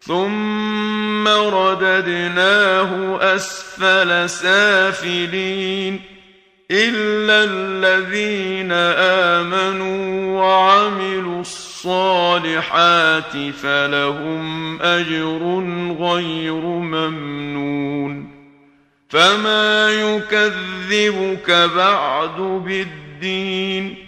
[0.00, 6.00] ثم رددناه اسفل سافلين
[6.70, 8.72] الا الذين
[9.42, 15.64] امنوا وعملوا الصالحات فلهم اجر
[16.00, 18.38] غير ممنون
[19.08, 24.07] فما يكذبك بعد بالدين